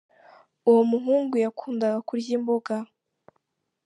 Uwo 0.69 0.81
muhungu 0.91 1.35
yakundaga 1.43 1.99
kurya 2.07 2.31
imboga. 2.37 2.75